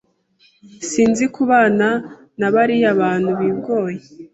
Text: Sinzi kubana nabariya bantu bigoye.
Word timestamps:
Sinzi 0.89 1.25
kubana 1.35 1.87
nabariya 2.39 2.89
bantu 3.01 3.29
bigoye. 3.39 3.99